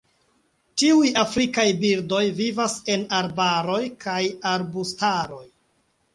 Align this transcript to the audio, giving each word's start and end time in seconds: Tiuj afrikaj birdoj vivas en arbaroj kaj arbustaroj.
Tiuj 0.83 1.11
afrikaj 1.23 1.65
birdoj 1.83 2.21
vivas 2.39 2.79
en 2.95 3.05
arbaroj 3.19 3.79
kaj 4.09 4.19
arbustaroj. 4.55 5.45